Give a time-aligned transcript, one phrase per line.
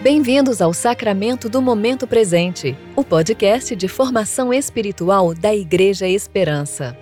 [0.00, 6.96] Bem-vindos ao Sacramento do Momento Presente, o podcast de formação espiritual da Igreja Esperança.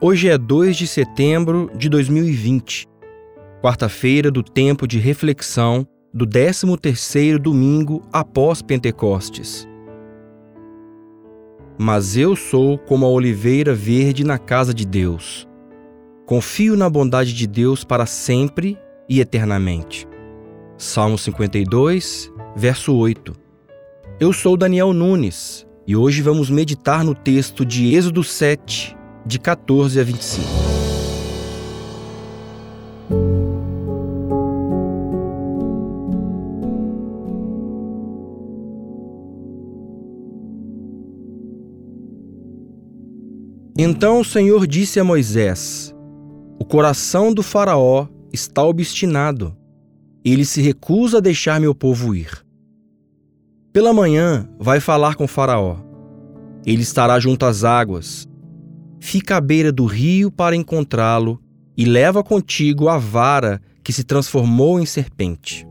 [0.00, 2.88] Hoje é 2 de setembro de 2020,
[3.62, 9.67] quarta-feira do tempo de reflexão do 13º domingo após Pentecostes
[11.78, 15.46] mas eu sou como a oliveira verde na casa de Deus.
[16.26, 18.76] Confio na bondade de Deus para sempre
[19.08, 20.06] e eternamente.
[20.76, 23.32] Salmo 52, verso 8.
[24.18, 30.00] Eu sou Daniel Nunes e hoje vamos meditar no texto de Êxodo 7, de 14
[30.00, 30.87] a 25.
[43.90, 45.94] Então o Senhor disse a Moisés:
[46.60, 49.56] O coração do Faraó está obstinado.
[50.22, 52.44] Ele se recusa a deixar meu povo ir.
[53.72, 55.78] Pela manhã vai falar com Faraó.
[56.66, 58.28] Ele estará junto às águas.
[59.00, 61.40] Fica à beira do rio para encontrá-lo
[61.74, 65.66] e leva contigo a vara que se transformou em serpente.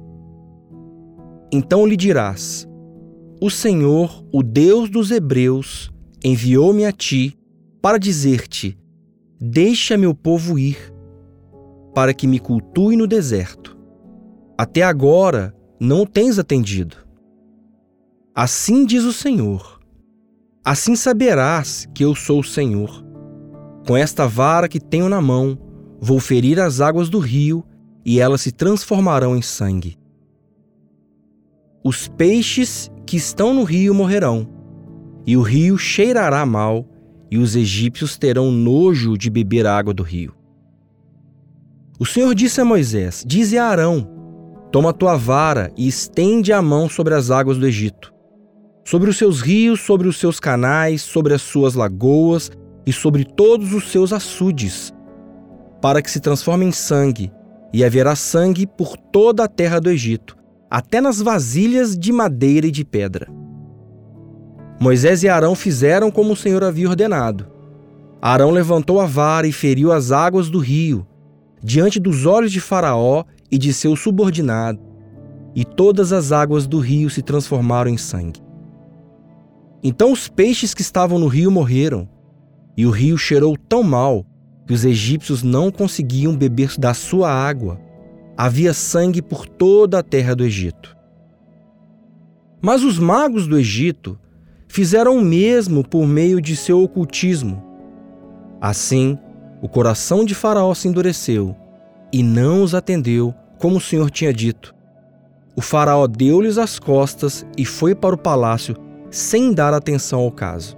[1.51, 2.67] Então lhe dirás:
[3.39, 5.91] O Senhor, o Deus dos Hebreus,
[6.23, 7.37] enviou-me a ti
[7.81, 8.77] para dizer-te:
[9.39, 10.93] Deixa meu povo ir,
[11.93, 13.77] para que me cultue no deserto.
[14.57, 16.97] Até agora não o tens atendido.
[18.33, 19.79] Assim diz o Senhor:
[20.63, 23.05] Assim saberás que eu sou o Senhor.
[23.87, 25.57] Com esta vara que tenho na mão,
[25.99, 27.63] vou ferir as águas do rio
[28.05, 29.97] e elas se transformarão em sangue.
[31.83, 34.47] Os peixes que estão no rio morrerão,
[35.25, 36.85] e o rio cheirará mal
[37.29, 40.33] e os egípcios terão nojo de beber a água do rio.
[41.99, 44.07] O Senhor disse a Moisés: Dize a Arão:
[44.71, 48.13] Toma tua vara e estende a mão sobre as águas do Egito,
[48.85, 52.51] sobre os seus rios, sobre os seus canais, sobre as suas lagoas
[52.85, 54.93] e sobre todos os seus açudes,
[55.81, 57.31] para que se transforme em sangue,
[57.73, 60.37] e haverá sangue por toda a terra do Egito,
[60.69, 63.27] até nas vasilhas de madeira e de pedra.
[64.79, 67.47] Moisés e Arão fizeram como o Senhor havia ordenado.
[68.21, 71.05] Arão levantou a vara e feriu as águas do rio,
[71.63, 74.79] diante dos olhos de Faraó e de seu subordinado,
[75.55, 78.41] e todas as águas do rio se transformaram em sangue.
[79.83, 82.07] Então os peixes que estavam no rio morreram,
[82.75, 84.25] e o rio cheirou tão mal
[84.67, 87.79] que os egípcios não conseguiam beber da sua água.
[88.37, 90.95] Havia sangue por toda a terra do Egito.
[92.61, 94.19] Mas os magos do Egito
[94.67, 97.63] fizeram o mesmo por meio de seu ocultismo.
[98.59, 99.17] Assim,
[99.61, 101.55] o coração de Faraó se endureceu
[102.11, 104.73] e não os atendeu como o Senhor tinha dito.
[105.55, 108.75] O Faraó deu-lhes as costas e foi para o palácio
[109.09, 110.77] sem dar atenção ao caso.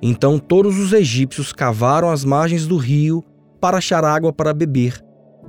[0.00, 3.24] Então todos os egípcios cavaram as margens do rio
[3.60, 5.02] para achar água para beber,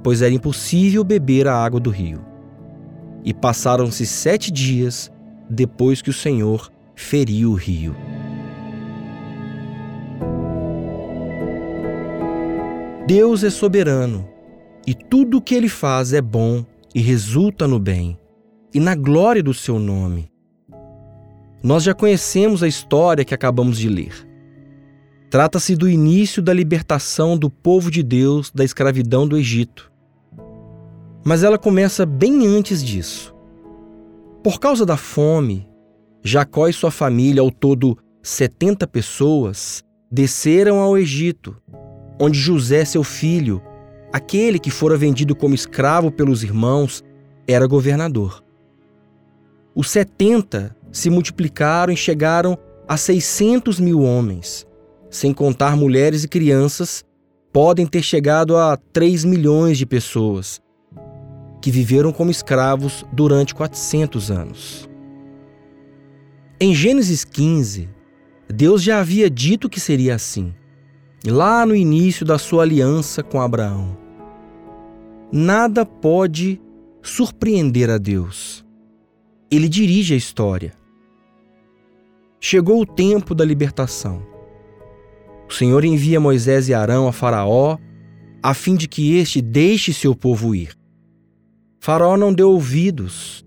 [0.03, 2.23] pois era impossível beber a água do rio.
[3.23, 5.11] E passaram-se sete dias
[5.49, 7.95] depois que o Senhor feriu o rio.
[13.07, 14.27] Deus é soberano
[14.87, 18.17] e tudo o que ele faz é bom e resulta no bem
[18.73, 20.31] e na glória do seu nome.
[21.61, 24.27] Nós já conhecemos a história que acabamos de ler.
[25.29, 29.91] Trata-se do início da libertação do povo de Deus da escravidão do Egito.
[31.23, 33.35] Mas ela começa bem antes disso.
[34.43, 35.67] Por causa da fome
[36.27, 41.55] Jacó e sua família, ao todo 70 pessoas, desceram ao Egito,
[42.19, 43.61] onde José, seu filho,
[44.11, 47.03] aquele que fora vendido como escravo pelos irmãos,
[47.47, 48.43] era governador.
[49.75, 52.57] Os 70 se multiplicaram e chegaram
[52.87, 54.65] a 600 mil homens,
[55.11, 57.05] sem contar mulheres e crianças,
[57.53, 60.59] podem ter chegado a 3 milhões de pessoas,
[61.61, 64.94] que viveram como escravos durante 400 anos.
[66.57, 67.89] Em Gênesis 15,
[68.47, 70.53] Deus já havia dito que seria assim,
[71.27, 73.97] lá no início da sua aliança com Abraão.
[75.29, 76.61] Nada pode
[77.01, 78.65] surpreender a Deus.
[79.51, 80.73] Ele dirige a história.
[82.39, 84.25] Chegou o tempo da libertação.
[85.49, 87.77] O Senhor envia Moisés e Arão a Faraó,
[88.41, 90.73] a fim de que este deixe seu povo ir.
[91.81, 93.45] Faraó não deu ouvidos,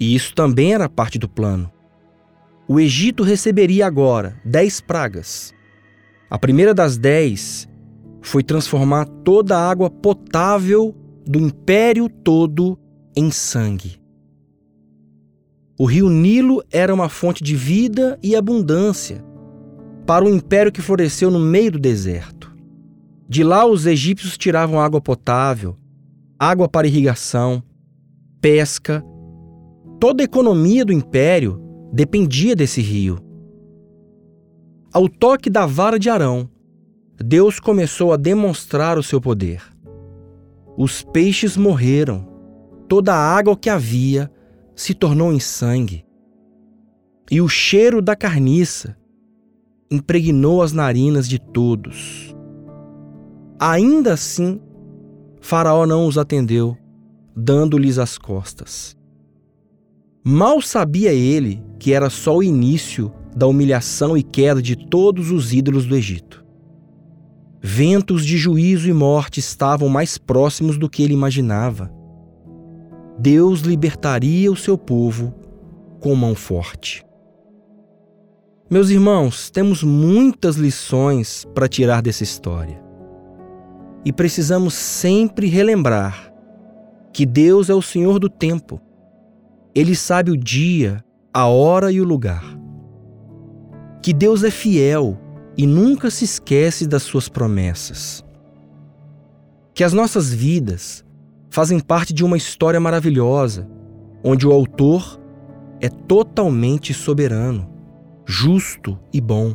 [0.00, 1.70] e isso também era parte do plano.
[2.68, 5.52] O Egito receberia agora dez pragas.
[6.30, 7.68] A primeira das dez
[8.20, 10.94] foi transformar toda a água potável
[11.26, 12.78] do império todo
[13.16, 14.00] em sangue.
[15.78, 19.24] O rio Nilo era uma fonte de vida e abundância
[20.06, 22.54] para um império que floresceu no meio do deserto.
[23.28, 25.76] De lá, os egípcios tiravam água potável,
[26.38, 27.62] água para irrigação,
[28.40, 29.04] pesca.
[29.98, 31.61] Toda a economia do império
[31.92, 33.18] dependia desse rio.
[34.92, 36.48] Ao toque da vara de Arão,
[37.18, 39.62] Deus começou a demonstrar o seu poder.
[40.76, 42.26] Os peixes morreram,
[42.88, 44.30] toda a água que havia
[44.74, 46.04] se tornou em sangue,
[47.30, 48.96] e o cheiro da carniça
[49.90, 52.34] impregnou as narinas de todos.
[53.58, 54.60] Ainda assim,
[55.40, 56.76] Faraó não os atendeu,
[57.36, 58.96] dando-lhes as costas.
[60.24, 65.52] Mal sabia ele que era só o início da humilhação e queda de todos os
[65.52, 66.44] ídolos do Egito.
[67.60, 71.90] Ventos de juízo e morte estavam mais próximos do que ele imaginava.
[73.18, 75.34] Deus libertaria o seu povo
[75.98, 77.04] com mão forte.
[78.70, 82.82] Meus irmãos, temos muitas lições para tirar dessa história.
[84.04, 86.32] E precisamos sempre relembrar
[87.12, 88.80] que Deus é o Senhor do tempo.
[89.74, 91.02] Ele sabe o dia,
[91.32, 92.44] a hora e o lugar.
[94.02, 95.18] Que Deus é fiel
[95.56, 98.24] e nunca se esquece das suas promessas.
[99.74, 101.04] Que as nossas vidas
[101.50, 103.68] fazem parte de uma história maravilhosa,
[104.22, 105.20] onde o autor
[105.80, 107.68] é totalmente soberano,
[108.26, 109.54] justo e bom.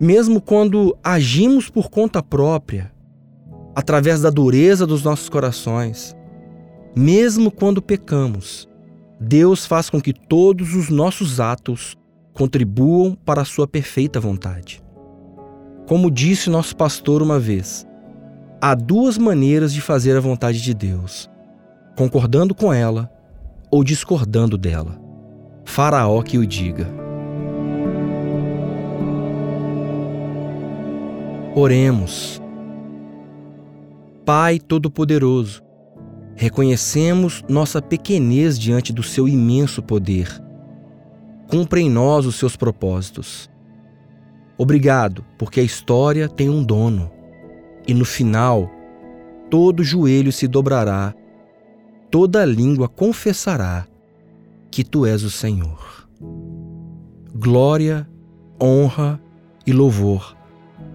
[0.00, 2.92] Mesmo quando agimos por conta própria,
[3.74, 6.14] através da dureza dos nossos corações,
[6.96, 8.67] mesmo quando pecamos,
[9.20, 11.96] Deus faz com que todos os nossos atos
[12.32, 14.80] contribuam para a sua perfeita vontade.
[15.88, 17.86] Como disse nosso pastor uma vez,
[18.60, 21.28] há duas maneiras de fazer a vontade de Deus:
[21.96, 23.10] concordando com ela
[23.70, 25.00] ou discordando dela.
[25.64, 26.86] Faraó que o diga.
[31.54, 32.40] Oremos.
[34.24, 35.62] Pai Todo-Poderoso,
[36.38, 40.42] reconhecemos nossa pequenez diante do seu imenso poder.
[41.48, 43.50] Cumpre em nós os seus propósitos.
[44.56, 47.10] Obrigado, porque a história tem um dono.
[47.86, 48.70] E no final,
[49.50, 51.14] todo joelho se dobrará,
[52.10, 53.86] toda língua confessará
[54.70, 56.08] que tu és o Senhor.
[57.34, 58.08] Glória,
[58.60, 59.20] honra
[59.66, 60.38] e louvor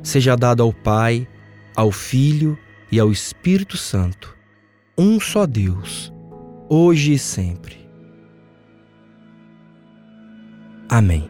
[0.03, 1.27] seja dado ao Pai,
[1.75, 2.57] ao Filho
[2.91, 4.35] e ao Espírito Santo,
[4.97, 6.13] um só Deus,
[6.69, 7.77] hoje e sempre.
[10.89, 11.29] Amém.